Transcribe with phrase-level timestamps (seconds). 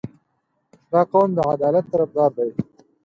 [0.91, 2.49] •دا قوم د عدالت طرفدار دی.